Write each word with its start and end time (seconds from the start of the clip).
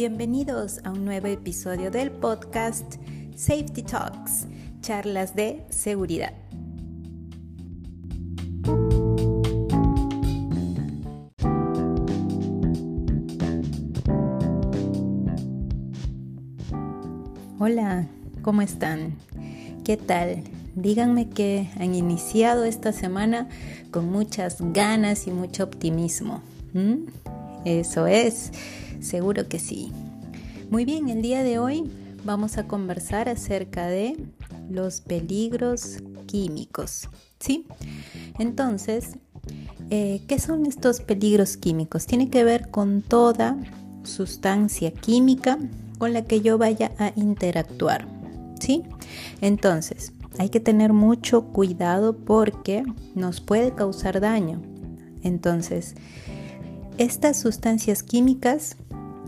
Bienvenidos 0.00 0.80
a 0.84 0.92
un 0.92 1.04
nuevo 1.04 1.26
episodio 1.26 1.90
del 1.90 2.10
podcast 2.10 2.94
Safety 3.36 3.82
Talks, 3.82 4.46
charlas 4.80 5.36
de 5.36 5.62
seguridad. 5.68 6.32
Hola, 17.58 18.06
¿cómo 18.40 18.62
están? 18.62 19.16
¿Qué 19.84 19.98
tal? 19.98 20.44
Díganme 20.76 21.28
que 21.28 21.68
han 21.78 21.94
iniciado 21.94 22.64
esta 22.64 22.92
semana 22.94 23.50
con 23.90 24.10
muchas 24.10 24.62
ganas 24.72 25.26
y 25.26 25.30
mucho 25.30 25.64
optimismo. 25.64 26.40
Eso 27.64 28.06
es, 28.06 28.52
seguro 29.00 29.48
que 29.48 29.58
sí. 29.58 29.92
Muy 30.70 30.84
bien, 30.84 31.08
el 31.08 31.20
día 31.20 31.42
de 31.42 31.58
hoy 31.58 31.90
vamos 32.24 32.58
a 32.58 32.66
conversar 32.66 33.28
acerca 33.28 33.86
de 33.86 34.16
los 34.70 35.00
peligros 35.00 35.98
químicos. 36.26 37.08
¿Sí? 37.38 37.66
Entonces, 38.38 39.16
eh, 39.90 40.20
¿qué 40.28 40.38
son 40.38 40.66
estos 40.66 41.00
peligros 41.00 41.56
químicos? 41.56 42.06
Tiene 42.06 42.28
que 42.28 42.44
ver 42.44 42.70
con 42.70 43.02
toda 43.02 43.56
sustancia 44.02 44.92
química 44.92 45.58
con 45.98 46.12
la 46.12 46.22
que 46.22 46.40
yo 46.40 46.58
vaya 46.58 46.92
a 46.98 47.12
interactuar. 47.16 48.06
¿Sí? 48.60 48.82
Entonces, 49.40 50.12
hay 50.38 50.50
que 50.50 50.60
tener 50.60 50.92
mucho 50.92 51.44
cuidado 51.46 52.16
porque 52.16 52.84
nos 53.14 53.40
puede 53.40 53.74
causar 53.74 54.20
daño. 54.20 54.62
Entonces, 55.22 55.94
estas 56.98 57.38
sustancias 57.38 58.02
químicas 58.02 58.76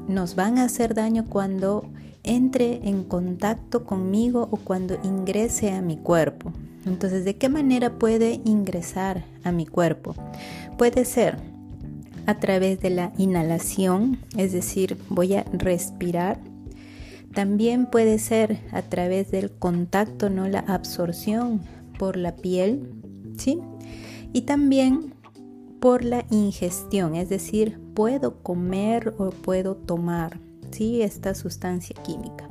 nos 0.09 0.34
van 0.34 0.59
a 0.59 0.64
hacer 0.64 0.95
daño 0.95 1.25
cuando 1.28 1.84
entre 2.25 2.89
en 2.89 3.05
contacto 3.05 3.84
conmigo 3.84 4.48
o 4.50 4.56
cuando 4.56 4.98
ingrese 5.03 5.72
a 5.72 5.83
mi 5.83 5.97
cuerpo. 5.97 6.53
Entonces, 6.87 7.25
¿de 7.25 7.37
qué 7.37 7.48
manera 7.48 7.98
puede 7.98 8.41
ingresar 8.45 9.25
a 9.45 9.53
mi 9.53 9.67
cuerpo? 9.67 10.14
Puede 10.78 11.05
ser 11.05 11.39
a 12.27 12.39
través 12.39 12.81
de 12.81 12.91
la 12.91 13.12
inhalación, 13.19 14.19
es 14.37 14.53
decir, 14.53 14.97
voy 15.09 15.34
a 15.34 15.44
respirar 15.53 16.39
también 17.34 17.87
puede 17.87 18.19
ser 18.19 18.59
a 18.72 18.83
través 18.83 19.31
del 19.31 19.50
contacto, 19.50 20.28
no 20.28 20.48
la 20.48 20.61
absorción 20.61 21.62
por 21.98 22.17
la 22.17 22.37
piel, 22.37 22.91
¿sí? 23.39 23.61
Y 24.34 24.42
también 24.42 25.15
por 25.83 26.05
la 26.05 26.25
ingestión, 26.30 27.16
es 27.16 27.28
decir, 27.28 27.77
puedo 27.92 28.41
comer 28.44 29.16
o 29.19 29.30
puedo 29.30 29.75
tomar, 29.75 30.38
¿sí? 30.70 31.02
Esta 31.02 31.34
sustancia 31.34 31.97
química. 32.05 32.48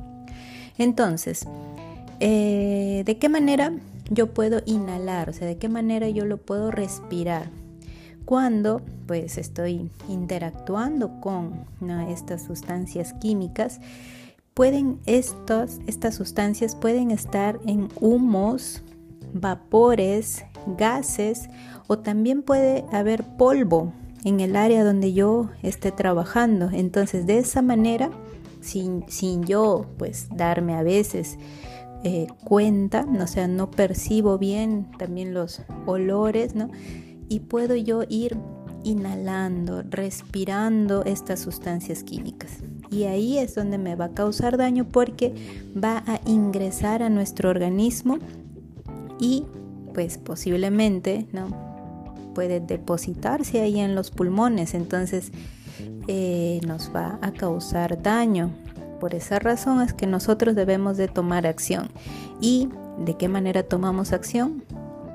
Entonces, 0.77 1.47
eh, 2.19 3.03
¿de 3.05 3.17
qué 3.19 3.29
manera 3.29 3.71
yo 4.09 4.33
puedo 4.33 4.61
inhalar? 4.65 5.29
O 5.29 5.33
sea, 5.33 5.47
¿de 5.47 5.57
qué 5.57 5.69
manera 5.69 6.09
yo 6.09 6.25
lo 6.25 6.39
puedo 6.39 6.71
respirar? 6.71 7.51
Cuando 8.25 8.81
pues 9.07 9.37
estoy 9.37 9.89
interactuando 10.09 11.21
con 11.21 11.63
estas 12.09 12.43
sustancias 12.43 13.13
químicas, 13.13 13.79
pueden 14.53 14.99
estas, 15.05 15.79
estas 15.87 16.15
sustancias 16.15 16.75
pueden 16.75 17.11
estar 17.11 17.61
en 17.65 17.87
humos, 18.01 18.81
vapores, 19.33 20.43
gases 20.77 21.49
o 21.87 21.99
también 21.99 22.43
puede 22.43 22.85
haber 22.91 23.23
polvo 23.37 23.93
en 24.23 24.39
el 24.39 24.55
área 24.55 24.83
donde 24.83 25.13
yo 25.13 25.49
esté 25.63 25.91
trabajando. 25.91 26.69
Entonces 26.71 27.25
de 27.25 27.39
esa 27.39 27.61
manera, 27.61 28.09
sin, 28.61 29.03
sin 29.07 29.43
yo 29.43 29.85
pues 29.97 30.27
darme 30.35 30.75
a 30.75 30.83
veces 30.83 31.37
eh, 32.03 32.27
cuenta, 32.43 33.05
o 33.19 33.27
sea, 33.27 33.47
no 33.47 33.69
percibo 33.71 34.37
bien 34.37 34.87
también 34.97 35.33
los 35.33 35.61
olores, 35.85 36.55
¿no? 36.55 36.69
Y 37.29 37.41
puedo 37.41 37.75
yo 37.75 38.03
ir 38.09 38.37
inhalando, 38.83 39.83
respirando 39.83 41.03
estas 41.05 41.39
sustancias 41.39 42.03
químicas 42.03 42.57
y 42.91 43.05
ahí 43.05 43.37
es 43.37 43.55
donde 43.55 43.77
me 43.77 43.95
va 43.95 44.05
a 44.05 44.13
causar 44.13 44.57
daño 44.57 44.85
porque 44.85 45.33
va 45.81 46.03
a 46.05 46.19
ingresar 46.25 47.01
a 47.01 47.09
nuestro 47.09 47.49
organismo 47.49 48.19
y 49.17 49.45
pues 49.93 50.17
posiblemente 50.17 51.27
no 51.31 51.47
puede 52.33 52.59
depositarse 52.59 53.61
ahí 53.61 53.79
en 53.79 53.95
los 53.95 54.11
pulmones 54.11 54.73
entonces 54.73 55.31
eh, 56.07 56.59
nos 56.65 56.91
va 56.95 57.19
a 57.21 57.31
causar 57.31 58.01
daño 58.01 58.51
por 58.99 59.15
esa 59.15 59.39
razón 59.39 59.81
es 59.81 59.93
que 59.93 60.07
nosotros 60.07 60.55
debemos 60.55 60.97
de 60.97 61.07
tomar 61.07 61.47
acción 61.47 61.89
y 62.39 62.69
de 62.99 63.15
qué 63.17 63.27
manera 63.27 63.63
tomamos 63.63 64.13
acción 64.13 64.63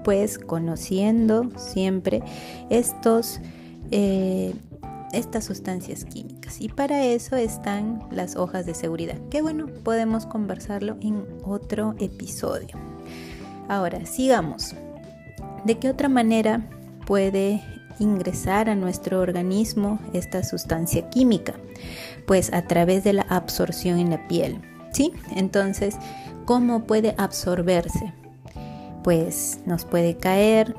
pues 0.04 0.38
conociendo 0.38 1.50
siempre 1.56 2.22
estos 2.70 3.40
eh, 3.90 4.54
estas 5.12 5.44
sustancias 5.44 6.04
químicas. 6.04 6.60
Y 6.60 6.68
para 6.68 7.04
eso 7.04 7.36
están 7.36 8.02
las 8.10 8.36
hojas 8.36 8.66
de 8.66 8.74
seguridad, 8.74 9.18
que 9.30 9.42
bueno, 9.42 9.66
podemos 9.84 10.26
conversarlo 10.26 10.96
en 11.00 11.24
otro 11.44 11.94
episodio. 11.98 12.76
Ahora, 13.68 14.06
sigamos. 14.06 14.74
¿De 15.64 15.78
qué 15.78 15.90
otra 15.90 16.08
manera 16.08 16.68
puede 17.06 17.62
ingresar 17.98 18.68
a 18.68 18.74
nuestro 18.74 19.20
organismo 19.20 19.98
esta 20.12 20.42
sustancia 20.42 21.08
química? 21.10 21.54
Pues 22.26 22.52
a 22.52 22.62
través 22.62 23.04
de 23.04 23.12
la 23.14 23.22
absorción 23.22 23.98
en 23.98 24.10
la 24.10 24.28
piel. 24.28 24.60
¿Sí? 24.92 25.12
Entonces, 25.34 25.96
¿cómo 26.44 26.84
puede 26.84 27.14
absorberse? 27.18 28.12
Pues 29.02 29.60
nos 29.66 29.84
puede 29.84 30.16
caer 30.16 30.74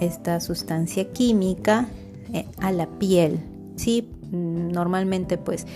esta 0.00 0.40
sustancia 0.40 1.12
química 1.12 1.86
eh, 2.32 2.46
a 2.58 2.72
la 2.72 2.86
piel, 2.86 3.40
Sí, 3.80 4.06
normalmente 4.32 5.38
pues 5.38 5.66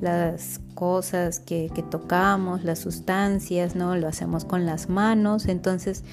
las 0.00 0.60
cosas 0.74 1.40
que, 1.40 1.70
tocamos, 1.90 2.64
las 2.64 2.78
sustancias, 2.78 3.74
¿no? 3.74 3.96
Lo 3.96 4.08
hacemos 4.08 4.44
con 4.44 4.66
las 4.66 4.88
manos, 4.88 5.46
entonces 5.46 6.04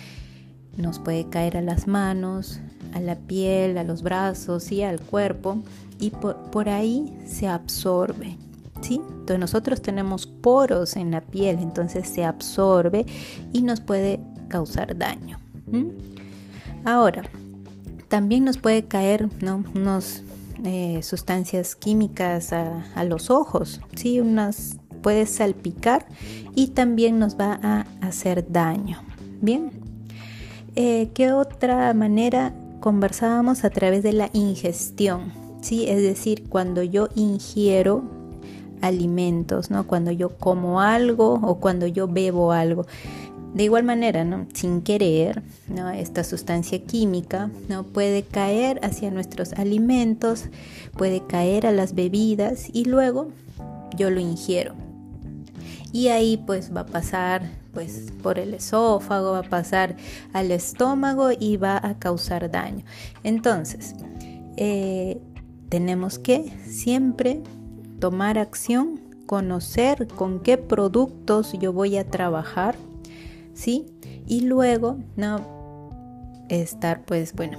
nos 0.78 1.00
puede 1.00 1.30
caer 1.30 1.58
a 1.58 1.62
las 1.62 1.88
manos, 1.88 2.60
a 2.94 3.00
la 3.00 3.16
piel, 3.16 3.78
a 3.78 3.84
los 3.84 4.04
brazos 4.04 4.72
y 4.72 4.84
al 4.84 5.00
cuerpo 5.00 5.62
y 6.00 6.12
por, 6.12 6.70
ahí 6.70 7.18
se 7.26 7.48
absorbe. 7.48 8.38
¿Sí? 8.82 8.96
Entonces 8.96 9.40
nosotros 9.40 9.82
tenemos 9.84 10.26
poros 10.26 10.96
en 10.96 11.12
la 11.12 11.22
piel, 11.22 11.60
entonces 11.60 12.08
se 12.08 12.26
absorbe 12.26 13.06
y 13.54 13.62
nos 13.62 13.80
puede 13.80 14.20
causar 14.48 14.98
daño. 14.98 15.38
Ahora, 16.84 17.22
también 18.08 18.44
nos 18.44 18.58
puede 18.58 18.86
caer 18.86 19.30
¿no? 19.42 19.64
unos 19.76 20.24
eh, 20.64 21.02
sustancias 21.04 21.76
químicas 21.76 22.54
a, 22.54 23.04
los 23.04 23.30
ojos, 23.30 23.82
¿sí? 23.96 24.20
Unas 24.20 24.78
puede 25.02 25.26
salpicar 25.26 26.06
y 26.56 26.68
también 26.68 27.20
nos 27.20 27.40
va 27.40 27.60
a 27.64 27.86
hacer 28.02 28.52
daño. 28.52 29.02
Bien, 29.42 29.72
eh, 30.76 31.10
¿qué 31.14 31.32
otra 31.32 31.94
manera 31.94 32.54
conversábamos 32.80 33.64
a 33.64 33.70
través 33.70 34.04
de 34.04 34.14
la 34.14 34.30
ingestión? 34.34 35.42
¿sí? 35.62 35.88
Es 35.88 36.02
decir, 36.02 36.50
cuando 36.50 36.84
yo 36.84 37.08
ingiero 37.16 38.04
alimentos, 38.82 39.70
¿no? 39.70 39.86
Cuando 39.86 40.12
yo 40.12 40.38
como 40.38 40.82
algo 40.82 41.34
o 41.36 41.60
cuando 41.60 41.88
yo 41.88 42.08
bebo 42.08 42.52
algo. 42.52 42.86
De 43.54 43.66
igual 43.66 43.84
manera, 43.84 44.24
¿no? 44.24 44.48
sin 44.54 44.82
querer, 44.82 45.44
¿no? 45.68 45.90
esta 45.90 46.24
sustancia 46.24 46.82
química 46.84 47.50
¿no? 47.68 47.84
puede 47.84 48.24
caer 48.24 48.80
hacia 48.82 49.12
nuestros 49.12 49.52
alimentos, 49.54 50.46
puede 50.98 51.26
caer 51.28 51.68
a 51.68 51.72
las 51.72 51.94
bebidas 51.94 52.68
y 52.72 52.86
luego 52.86 53.30
yo 53.98 54.10
lo 54.10 54.22
ingiero. 54.22 54.74
Y 55.92 56.08
ahí 56.08 56.38
pues 56.38 56.74
va 56.74 56.82
a 56.82 56.86
pasar 56.86 57.44
pues 57.74 58.14
por 58.24 58.40
el 58.40 58.54
esófago, 58.54 59.32
va 59.32 59.40
a 59.40 59.44
pasar 59.44 59.98
al 60.32 60.52
estómago 60.52 61.32
y 61.38 61.58
va 61.58 61.78
a 61.78 62.00
causar 62.00 62.50
daño. 62.50 62.86
Entonces, 63.24 63.96
eh, 64.56 65.20
tenemos 65.68 66.20
que 66.20 66.54
siempre 66.68 67.42
tomar 68.00 68.38
acción, 68.38 69.02
conocer 69.26 70.08
con 70.08 70.40
qué 70.40 70.58
productos 70.58 71.54
yo 71.60 71.74
voy 71.74 71.98
a 71.98 72.10
trabajar 72.10 72.76
¿sí? 73.54 73.86
Y 74.28 74.42
luego, 74.42 74.98
no, 75.16 75.62
estar 76.50 77.04
pues 77.06 77.34
bueno, 77.34 77.58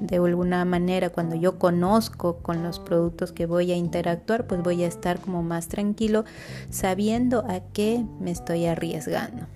de 0.00 0.16
alguna 0.16 0.64
manera 0.64 1.10
cuando 1.10 1.36
yo 1.36 1.58
conozco 1.58 2.38
con 2.38 2.62
los 2.62 2.78
productos 2.78 3.32
que 3.32 3.46
voy 3.46 3.70
a 3.70 3.76
interactuar, 3.76 4.46
pues 4.46 4.62
voy 4.62 4.82
a 4.82 4.86
estar 4.86 5.20
como 5.20 5.42
más 5.42 5.68
tranquilo 5.68 6.24
sabiendo 6.70 7.44
a 7.48 7.60
qué 7.72 8.04
me 8.18 8.30
estoy 8.30 8.66
arriesgando. 8.66 9.46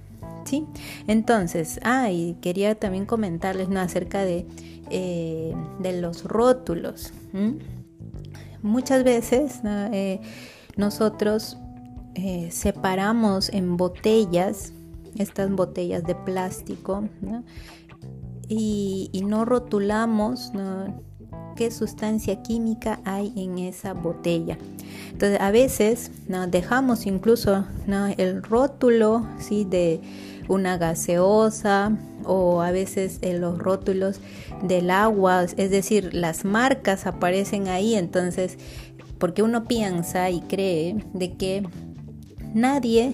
¿Sí? 0.45 0.67
Entonces, 1.07 1.81
ah, 1.85 2.11
y 2.11 2.35
quería 2.43 2.75
también 2.75 3.07
comentarles 3.07 3.71
¿no? 3.71 3.81
acerca 3.81 4.27
de, 4.27 4.47
eh, 4.91 5.55
de 5.81 6.01
los 6.01 6.25
rótulos. 6.25 7.15
Muchas 8.63 9.05
veces 9.05 9.61
eh, 9.65 10.21
nosotros 10.77 11.57
eh, 12.15 12.49
separamos 12.51 13.49
en 13.49 13.79
botellas, 13.79 14.73
estas 15.19 15.51
botellas 15.51 16.05
de 16.05 16.15
plástico, 16.15 17.09
Y, 18.49 19.23
no 19.27 19.45
rotulamos 19.45 20.53
qué 21.57 21.71
sustancia 21.71 22.43
química 22.43 23.01
hay 23.05 23.33
en 23.37 23.59
esa 23.59 23.95
botella. 23.95 24.59
Entonces 25.13 25.41
a 25.41 25.51
veces 25.51 26.11
dejamos 26.49 27.07
incluso 27.07 27.65
el 28.17 28.43
rótulo 28.43 29.27
¿sí? 29.39 29.65
de 29.65 30.01
una 30.49 30.77
gaseosa 30.77 31.97
o 32.25 32.61
a 32.61 32.71
veces 32.71 33.19
en 33.23 33.41
los 33.41 33.59
rótulos 33.59 34.21
del 34.63 34.91
agua, 34.91 35.45
es 35.45 35.71
decir, 35.71 36.13
las 36.15 36.45
marcas 36.45 37.07
aparecen 37.07 37.69
ahí, 37.69 37.95
entonces 37.95 38.59
porque 39.19 39.43
uno 39.43 39.65
piensa 39.65 40.31
y 40.31 40.41
cree 40.43 40.97
de 41.13 41.37
que 41.37 41.67
nadie 42.55 43.13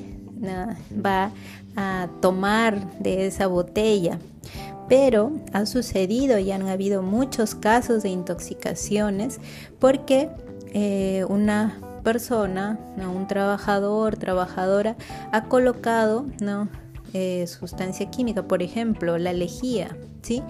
va 1.04 1.30
a 1.76 2.08
tomar 2.20 2.98
de 2.98 3.26
esa 3.26 3.46
botella. 3.46 4.18
Pero 4.88 5.32
ha 5.52 5.66
sucedido 5.66 6.38
y 6.38 6.50
han 6.50 6.66
habido 6.66 7.02
muchos 7.02 7.54
casos 7.54 8.02
de 8.02 8.08
intoxicaciones 8.08 9.38
porque 9.78 10.28
eh, 10.72 11.24
una 11.28 11.78
persona, 12.02 12.78
un 12.96 13.26
trabajador, 13.28 14.16
trabajadora, 14.16 14.96
ha 15.32 15.44
colocado 15.44 16.26
¿no? 16.40 16.68
Eh, 17.12 17.46
sustancia 17.46 18.10
química, 18.10 18.44
por 18.44 18.62
ejemplo, 18.62 19.18
la 19.18 19.32
lejía, 19.32 19.96
¿sí? 20.22 20.42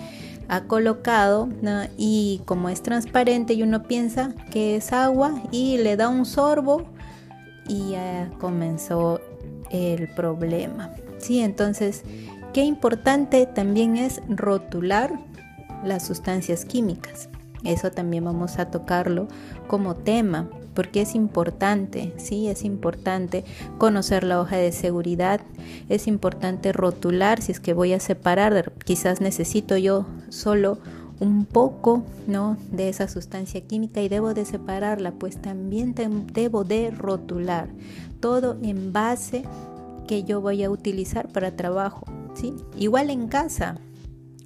ha 0.50 0.62
colocado 0.64 1.48
y 1.96 2.42
como 2.44 2.70
es 2.70 2.82
transparente 2.82 3.54
y 3.54 3.62
uno 3.62 3.84
piensa 3.84 4.34
que 4.50 4.74
es 4.74 4.92
agua 4.92 5.32
y 5.52 5.78
le 5.78 5.96
da 5.96 6.08
un 6.08 6.26
sorbo 6.26 6.88
y 7.68 7.92
ya 7.92 8.28
comenzó 8.40 9.20
el 9.70 10.08
problema. 10.08 10.90
Sí, 11.20 11.40
entonces, 11.40 12.02
qué 12.52 12.64
importante 12.64 13.46
también 13.46 13.96
es 13.96 14.22
rotular 14.28 15.20
las 15.84 16.06
sustancias 16.06 16.64
químicas. 16.64 17.28
Eso 17.62 17.90
también 17.90 18.24
vamos 18.24 18.58
a 18.58 18.70
tocarlo 18.70 19.28
como 19.66 19.94
tema, 19.94 20.48
porque 20.74 21.02
es 21.02 21.14
importante, 21.14 22.14
sí, 22.16 22.48
es 22.48 22.64
importante 22.64 23.44
conocer 23.76 24.24
la 24.24 24.40
hoja 24.40 24.56
de 24.56 24.72
seguridad, 24.72 25.42
es 25.90 26.06
importante 26.06 26.72
rotular 26.72 27.42
si 27.42 27.52
es 27.52 27.60
que 27.60 27.74
voy 27.74 27.92
a 27.92 28.00
separar, 28.00 28.72
quizás 28.84 29.20
necesito 29.20 29.76
yo 29.76 30.06
solo 30.30 30.78
un 31.18 31.44
poco, 31.44 32.02
¿no? 32.26 32.56
de 32.72 32.88
esa 32.88 33.06
sustancia 33.08 33.60
química 33.60 34.00
y 34.00 34.08
debo 34.08 34.32
de 34.32 34.46
separarla, 34.46 35.12
pues 35.12 35.36
también 35.36 35.94
debo 36.32 36.64
de 36.64 36.90
rotular 36.90 37.68
todo 38.20 38.56
en 38.62 38.94
base 38.94 39.44
que 40.10 40.24
yo 40.24 40.40
voy 40.40 40.64
a 40.64 40.70
utilizar 40.70 41.28
para 41.28 41.54
trabajo, 41.54 42.04
¿sí? 42.34 42.52
Igual 42.76 43.10
en 43.10 43.28
casa. 43.28 43.76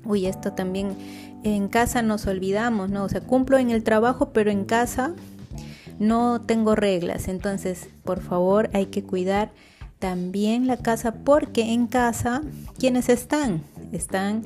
Uy, 0.04 0.26
esto 0.26 0.52
también 0.52 0.94
en 1.42 1.68
casa 1.68 2.02
nos 2.02 2.26
olvidamos, 2.26 2.90
¿no? 2.90 3.02
O 3.04 3.08
sea, 3.08 3.22
cumplo 3.22 3.56
en 3.56 3.70
el 3.70 3.82
trabajo, 3.82 4.28
pero 4.34 4.50
en 4.50 4.66
casa 4.66 5.14
no 5.98 6.42
tengo 6.42 6.74
reglas. 6.74 7.28
Entonces, 7.28 7.88
por 8.04 8.20
favor, 8.20 8.68
hay 8.74 8.86
que 8.86 9.04
cuidar 9.04 9.52
también 10.00 10.66
la 10.66 10.76
casa 10.76 11.14
porque 11.24 11.72
en 11.72 11.86
casa, 11.86 12.42
¿quiénes 12.78 13.08
están? 13.08 13.62
Están 13.90 14.42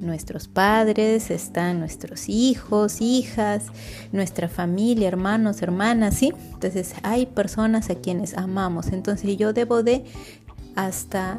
nuestros 0.00 0.48
padres, 0.48 1.30
están 1.30 1.80
nuestros 1.80 2.28
hijos, 2.28 3.00
hijas, 3.00 3.64
nuestra 4.12 4.48
familia, 4.48 5.08
hermanos, 5.08 5.62
hermanas, 5.62 6.16
¿sí? 6.16 6.32
Entonces 6.52 6.94
hay 7.02 7.26
personas 7.26 7.90
a 7.90 7.94
quienes 7.96 8.36
amamos. 8.36 8.88
Entonces 8.88 9.36
yo 9.36 9.52
debo 9.52 9.82
de 9.82 10.04
hasta 10.74 11.38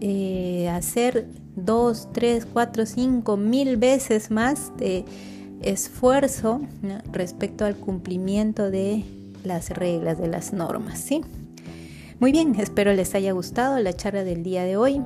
eh, 0.00 0.68
hacer 0.68 1.26
dos, 1.54 2.08
tres, 2.12 2.46
cuatro, 2.46 2.86
cinco, 2.86 3.36
mil 3.36 3.76
veces 3.76 4.30
más 4.30 4.76
de 4.76 5.04
esfuerzo 5.62 6.60
respecto 7.12 7.64
al 7.64 7.76
cumplimiento 7.76 8.70
de 8.70 9.04
las 9.42 9.70
reglas, 9.70 10.18
de 10.18 10.28
las 10.28 10.52
normas, 10.52 10.98
¿sí? 10.98 11.22
Muy 12.18 12.32
bien, 12.32 12.54
espero 12.58 12.92
les 12.92 13.14
haya 13.14 13.32
gustado 13.32 13.78
la 13.78 13.92
charla 13.92 14.24
del 14.24 14.42
día 14.42 14.64
de 14.64 14.76
hoy. 14.76 15.02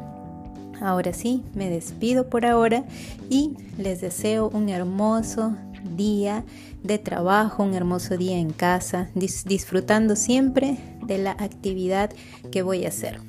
Ahora 0.81 1.12
sí, 1.12 1.43
me 1.55 1.69
despido 1.69 2.29
por 2.29 2.47
ahora 2.47 2.85
y 3.29 3.56
les 3.79 4.00
deseo 4.00 4.49
un 4.49 4.69
hermoso 4.69 5.55
día 5.97 6.44
de 6.82 6.99
trabajo, 6.99 7.62
un 7.62 7.75
hermoso 7.75 8.17
día 8.17 8.38
en 8.38 8.50
casa, 8.50 9.11
disfrutando 9.15 10.17
siempre 10.17 10.79
de 11.06 11.19
la 11.19 11.32
actividad 11.32 12.11
que 12.50 12.62
voy 12.62 12.85
a 12.85 12.88
hacer. 12.88 13.21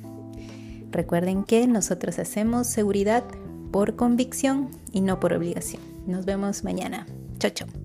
Recuerden 0.90 1.44
que 1.44 1.66
nosotros 1.66 2.18
hacemos 2.18 2.66
seguridad 2.66 3.24
por 3.70 3.96
convicción 3.96 4.68
y 4.92 5.00
no 5.00 5.20
por 5.20 5.32
obligación. 5.32 5.82
Nos 6.06 6.24
vemos 6.24 6.64
mañana. 6.64 7.06
Chao, 7.38 7.50
chao. 7.50 7.81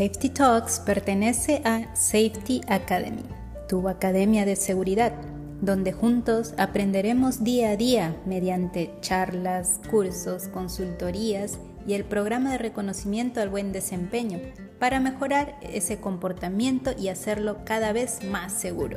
Safety 0.00 0.30
Talks 0.30 0.80
pertenece 0.80 1.60
a 1.62 1.94
Safety 1.94 2.62
Academy, 2.68 3.22
tu 3.68 3.86
academia 3.86 4.46
de 4.46 4.56
seguridad, 4.56 5.12
donde 5.60 5.92
juntos 5.92 6.54
aprenderemos 6.56 7.44
día 7.44 7.72
a 7.72 7.76
día 7.76 8.16
mediante 8.24 8.94
charlas, 9.02 9.78
cursos, 9.90 10.48
consultorías 10.48 11.58
y 11.86 11.92
el 11.92 12.04
programa 12.04 12.52
de 12.52 12.56
reconocimiento 12.56 13.42
al 13.42 13.50
buen 13.50 13.72
desempeño 13.72 14.38
para 14.78 15.00
mejorar 15.00 15.58
ese 15.60 16.00
comportamiento 16.00 16.92
y 16.98 17.08
hacerlo 17.08 17.58
cada 17.66 17.92
vez 17.92 18.24
más 18.24 18.54
seguro. 18.54 18.96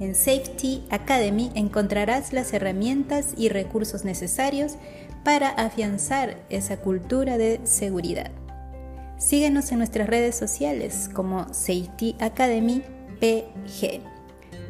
En 0.00 0.16
Safety 0.16 0.82
Academy 0.90 1.52
encontrarás 1.54 2.32
las 2.32 2.52
herramientas 2.52 3.34
y 3.36 3.50
recursos 3.50 4.04
necesarios 4.04 4.74
para 5.22 5.50
afianzar 5.50 6.44
esa 6.48 6.78
cultura 6.78 7.38
de 7.38 7.60
seguridad. 7.62 8.32
Síguenos 9.20 9.70
en 9.70 9.78
nuestras 9.78 10.08
redes 10.08 10.34
sociales 10.34 11.10
como 11.12 11.52
Safety 11.52 12.16
Academy 12.20 12.82
PG 13.20 14.00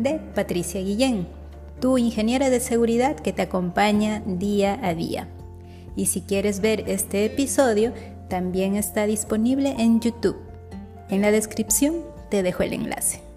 de 0.01 0.19
Patricia 0.35 0.81
Guillén, 0.81 1.29
tu 1.81 1.99
ingeniera 1.99 2.51
de 2.51 2.59
seguridad 2.59 3.15
que 3.15 3.33
te 3.33 3.43
acompaña 3.43 4.25
día 4.27 4.77
a 4.83 4.93
día. 4.93 5.29
Y 5.95 6.07
si 6.07 6.23
quieres 6.23 6.61
ver 6.61 6.83
este 6.89 7.25
episodio, 7.27 7.93
también 8.29 8.75
está 8.75 9.07
disponible 9.07 9.77
en 9.79 10.01
YouTube. 10.01 10.39
En 11.11 11.21
la 11.21 11.31
descripción 11.31 12.01
te 12.29 12.43
dejo 12.43 12.65
el 12.65 12.73
enlace. 12.73 13.30